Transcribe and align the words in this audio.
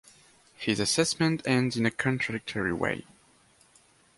His 0.57 0.79
assessment 0.79 1.43
ends 1.45 1.77
in 1.77 1.85
a 1.85 1.91
contradictory 1.91 2.73
way. 2.73 3.05